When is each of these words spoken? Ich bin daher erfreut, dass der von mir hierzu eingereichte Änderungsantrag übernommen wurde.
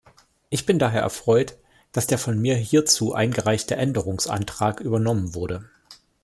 Ich 0.49 0.65
bin 0.65 0.79
daher 0.79 1.03
erfreut, 1.03 1.59
dass 1.91 2.07
der 2.07 2.17
von 2.17 2.39
mir 2.41 2.55
hierzu 2.55 3.13
eingereichte 3.13 3.75
Änderungsantrag 3.75 4.79
übernommen 4.79 5.35
wurde. 5.35 5.69